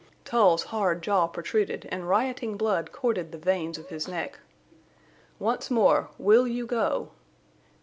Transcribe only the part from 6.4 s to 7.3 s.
you go?"